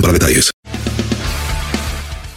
[0.00, 0.50] para detalles.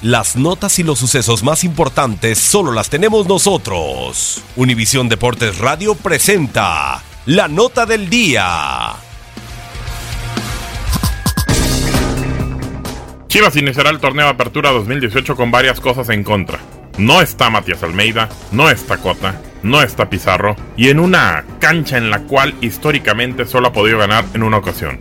[0.01, 4.41] Las notas y los sucesos más importantes solo las tenemos nosotros.
[4.55, 8.93] Univisión Deportes Radio presenta la nota del día.
[13.27, 16.59] Chivas iniciará el torneo de Apertura 2018 con varias cosas en contra.
[16.97, 22.09] No está Matías Almeida, no está Cota, no está Pizarro y en una cancha en
[22.09, 24.99] la cual históricamente solo ha podido ganar en una ocasión.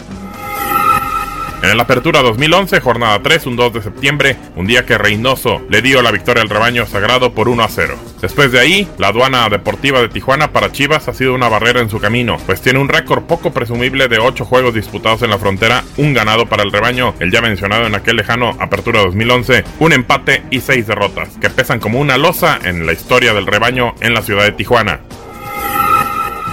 [1.70, 5.82] En el Apertura 2011, jornada 3, un 2 de septiembre, un día que Reynoso le
[5.82, 7.96] dio la victoria al rebaño sagrado por 1 a 0.
[8.20, 11.88] Después de ahí, la aduana deportiva de Tijuana para Chivas ha sido una barrera en
[11.88, 15.84] su camino, pues tiene un récord poco presumible de 8 juegos disputados en la frontera,
[15.96, 20.42] un ganado para el rebaño, el ya mencionado en aquel lejano Apertura 2011, un empate
[20.50, 24.22] y 6 derrotas, que pesan como una losa en la historia del rebaño en la
[24.22, 25.02] ciudad de Tijuana.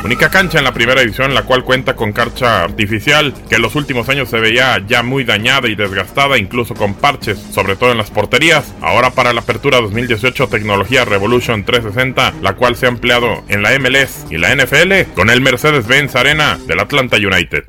[0.08, 3.76] Única cancha en la primera edición, la cual cuenta con cancha artificial, que en los
[3.76, 7.98] últimos años se veía ya muy dañada y desgastada, incluso con parches, sobre todo en
[7.98, 8.74] las porterías.
[8.80, 13.78] Ahora para la apertura 2018, tecnología Revolution 360, la cual se ha empleado en la
[13.80, 17.66] MLS y la NFL con el Mercedes-Benz Arena del Atlanta United.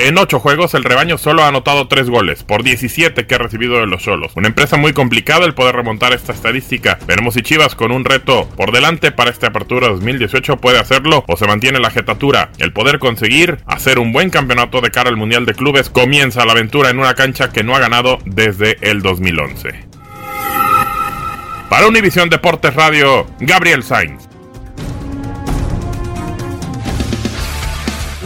[0.00, 3.80] En 8 juegos, el rebaño solo ha anotado 3 goles, por 17 que ha recibido
[3.80, 4.30] de los solos.
[4.36, 7.00] Una empresa muy complicada el poder remontar esta estadística.
[7.08, 11.36] Veremos si Chivas, con un reto por delante para esta apertura 2018, puede hacerlo o
[11.36, 12.50] se mantiene la jetatura.
[12.58, 16.52] El poder conseguir hacer un buen campeonato de cara al Mundial de Clubes comienza la
[16.52, 19.84] aventura en una cancha que no ha ganado desde el 2011.
[21.68, 24.27] Para Univisión Deportes Radio, Gabriel Sainz.